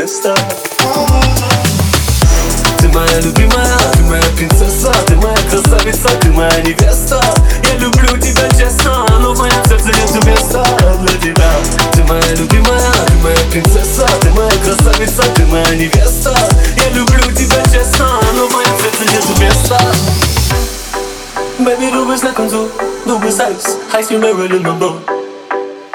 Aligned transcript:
место 0.00 0.34
Ты 2.78 2.88
моя 2.88 3.20
любимая, 3.20 3.78
ты 3.92 4.02
моя 4.02 4.22
принцесса 4.36 4.92
Ты 5.06 5.16
моя 5.16 5.36
красавица, 5.50 6.08
ты 6.20 6.30
моя 6.32 6.60
невеста 6.62 7.20
Я 7.64 7.76
люблю 7.76 8.18
тебя 8.18 8.48
честно, 8.50 9.06
но 9.20 9.32
в 9.34 9.38
моем 9.38 9.64
сердце 9.68 9.86
нет 9.86 10.24
места 10.26 10.64
для 11.00 11.18
тебя 11.18 11.50
Ты 11.92 12.02
моя 12.04 12.34
любимая, 12.34 12.92
ты 13.06 13.14
моя 13.22 13.38
принцесса 13.50 14.06
Ты 14.20 14.30
моя 14.30 14.52
красавица, 14.64 15.22
ты 15.34 15.46
моя 15.46 15.76
невеста. 15.76 16.09
Baby, 21.64 21.90
du 21.92 22.08
bist 22.08 22.24
lecker 22.24 22.48
so, 22.48 22.70
du 23.04 23.18
bist 23.18 23.38
heiß, 23.38 23.76
heiß 23.92 24.10
wie 24.10 24.16
Marilyn 24.16 24.62
Monroe. 24.62 24.96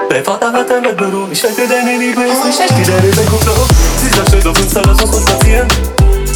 Dein 0.10 0.24
Vater 0.24 0.54
hat 0.54 0.72
ein 0.72 0.84
Wettbewerb, 0.84 1.32
ich 1.32 1.44
wette, 1.44 1.68
deine 1.68 1.98
Liebe 1.98 2.22
ist 2.22 2.46
nicht 2.46 2.60
echt 2.60 2.78
wie 2.78 2.84
deine 2.84 3.02
Beckenflow 3.02 3.66
Sie 3.98 4.16
sagt, 4.16 4.28
stell 4.28 4.48
auf 4.48 4.60
Insta, 4.60 4.82
lass 4.86 5.02
uns 5.02 5.12
was 5.16 5.26
passieren 5.26 5.68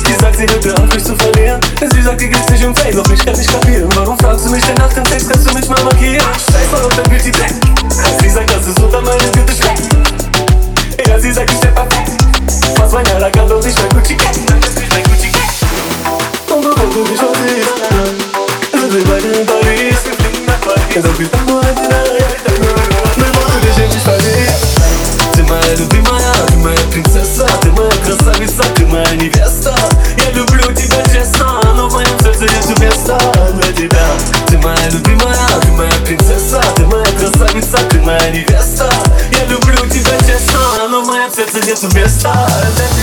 Sie 0.08 0.14
sagt, 0.16 0.36
sie 0.36 0.48
hört 0.48 0.80
auf, 0.80 0.96
mich 0.96 1.04
zu 1.04 1.16
verlieren. 1.16 1.62
Sie 1.80 2.02
sagt, 2.02 2.20
dir 2.20 2.30
geht's 2.30 2.50
nicht 2.50 2.66
um 2.66 2.76
Fame, 2.76 2.96
doch 2.96 3.12
ich 3.12 3.24
kann 3.24 3.36
nicht 3.36 3.52
kapieren. 3.52 3.88
Warum 3.94 4.18
fragst 4.18 4.48
du 4.48 4.50
mich 4.50 4.66
denn 4.66 4.76
nach 4.76 4.92
dem 4.94 5.04
Text, 5.04 5.30
kannst 5.30 5.48
du 5.48 5.54
mich 5.54 5.70
mal 5.70 5.84
markieren? 5.84 6.26
Scheiß 6.34 6.72
mal 6.72 6.84
auf 6.84 6.96
dein 6.96 7.04
Beauty 7.04 7.30
Black. 7.30 7.54
Sie 8.22 8.30
sagt, 8.30 8.52
das 8.52 8.66
ist 8.66 8.80
unter 8.80 9.02
meine 9.02 9.30
Güte 9.32 9.54
schlecht 9.54 11.08
Ja, 11.08 11.20
sie 11.20 11.32
sagt, 11.32 11.52
ich 11.52 11.58
stepp 11.58 11.76
perfekt. 11.76 12.12
Was 12.80 12.92
mein 12.92 13.06
Herr, 13.06 13.30
kann 13.30 13.48
doch 13.48 13.64
nicht 13.64 13.78
mein 13.78 14.02
Gucci 14.02 14.16
Gang. 14.16 14.36
Und 16.50 16.62
bevor 16.64 16.88
du 16.92 17.04
dich 17.04 17.20
versiehst 17.20 17.99
mich 19.06 19.46
verliebst 19.46 20.08
Ты 25.34 25.44
моя 25.44 25.76
ты 26.50 26.58
моя 26.58 26.78
принцесса 26.92 27.48
Ты 27.62 27.72
моя 27.72 27.92
красавица, 28.06 28.64
ты 28.76 28.86
моя 28.86 29.16
невеста 29.16 29.76
Я 30.18 30.32
люблю 30.32 30.64
тебя 30.74 31.04
честно, 31.14 31.62
но 31.76 31.90
в 31.90 31.94
моем 31.94 32.20
сердце 32.22 32.44
нету 32.44 32.82
места 32.82 33.18
для 33.54 33.74
тебя 33.74 34.06
Ты 34.48 34.58
моя 34.58 34.90
любимая, 34.90 35.48
ты 35.62 35.72
моя 35.72 35.94
принцесса 36.06 36.62
Ты 36.76 36.86
моя 36.86 37.06
красавица, 37.06 37.78
ты 37.90 38.00
моя 38.02 38.30
невеста. 38.30 38.90
Я 39.32 39.46
люблю 39.46 39.78
тебя 39.90 40.18
честно, 40.26 40.88
но 40.90 41.02
в 41.04 41.08
моем 41.08 41.30
нету 41.66 41.88
места. 41.96 42.34
для 42.76 42.99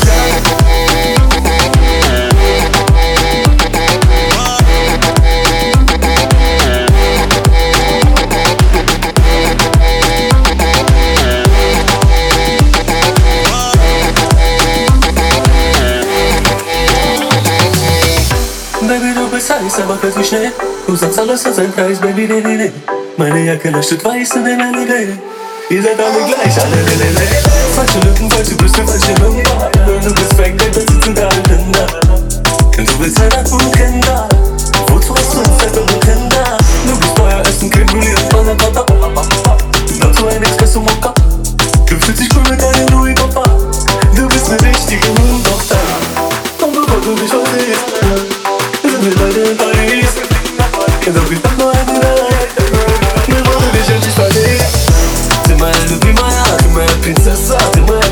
стали 19.57 19.69
собака 19.71 20.11
смешная 20.13 20.53
Тузом 20.87 21.13
сала 21.13 21.37
сузом 21.37 21.73
край 21.73 21.95
с 21.95 21.99
бэби 21.99 22.27
не 22.27 22.43
не 22.43 22.57
не 22.57 22.73
Мене 23.17 23.47
я 23.47 23.57
калаш 23.57 23.87
тут 23.87 24.03
твои 24.03 24.25
сыны 24.25 24.55
на 24.57 24.71
лиге 24.73 25.17
И 25.71 25.81
за 25.81 25.95
там 25.97 26.13
иглай 26.13 26.51
шале 26.55 26.83
ле 26.83 26.95
ле 27.01 27.11
ле 27.17 27.27
Фачу 27.75 27.99
лукм 28.05 28.29
фачу 28.29 28.57
брусу 28.57 28.87
фачу 28.87 29.13
лум 29.23 29.37
Nu 29.87 30.11
vezi 30.11 30.35
fecte 30.37 30.65
pe 30.65 30.85
ți 30.85 31.11
da 31.11 31.29
gânda. 31.49 31.87
Când 32.73 32.91
tu 32.91 32.97
vezi 33.01 33.21
era 33.23 33.43
cu 33.43 33.57
cânda 33.77 34.27
Vot 34.89 35.09
o 35.09 35.17
sunt 35.31 35.53
fete 35.59 35.79
cu 35.79 35.99
cânda 36.05 36.57
Nu 36.87 36.93
vezi 37.01 37.13
toia 37.15 37.41
es 37.49 37.61
în 37.61 37.69
când 37.69 37.91
nu-i 37.91 38.13
la 38.13 38.55
tata 38.55 38.85
Dar 39.99 40.11
tu 40.17 40.27
ai 40.27 40.39
nex 40.39 40.55
că 40.57 40.67
sunt 40.67 40.85
moca 40.85 41.13
Când 41.87 42.05
fetici 42.05 42.33
cu 42.33 42.39
mine 42.43 42.57
care 42.57 42.85
nu-i 42.91 43.13
papa 43.13 43.45
Nu 44.15 44.27
vezi 44.27 44.49
merești 44.51 44.95
că 45.03 45.09
nu-mi 45.15 45.43
doctor 45.43 45.89
Am 46.63 46.71
văzut 46.75 47.21
de 47.21 47.27
șoase. 47.31 48.06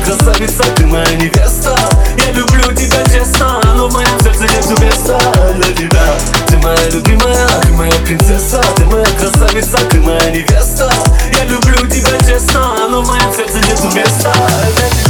Красавица, 0.05 0.63
ты 0.75 0.85
моя 0.85 1.09
невеста 1.15 1.77
Я 2.17 2.31
люблю 2.31 2.63
тебя 2.73 3.03
честно, 3.11 3.61
но 3.75 3.89
в 3.89 3.93
моем 3.93 4.19
сердце 4.21 4.43
нету 4.43 4.81
места 4.81 5.19
для 5.55 5.73
тебя 5.73 6.15
Ты 6.47 6.57
моя 6.57 6.89
любимая, 6.91 7.47
ты 7.61 7.71
моя 7.73 7.93
принцесса 8.05 8.61
Ты 8.75 8.85
моя 8.85 9.05
красавица, 9.19 9.77
ты 9.89 9.99
моя 9.99 10.31
невеста 10.31 10.91
Я 11.33 11.45
люблю 11.45 11.87
тебя 11.87 12.17
честно, 12.27 12.87
но 12.89 13.01
моем 13.01 13.33
сердце 13.33 13.57
нету 13.57 13.95
места 13.95 14.33
для 14.77 15.04